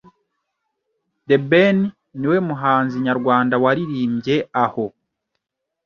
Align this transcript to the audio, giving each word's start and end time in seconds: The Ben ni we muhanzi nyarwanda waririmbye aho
The 1.27 1.37
Ben 1.51 1.77
ni 2.17 2.25
we 2.31 2.37
muhanzi 2.49 2.97
nyarwanda 3.07 3.55
waririmbye 3.63 4.35
aho 4.63 4.85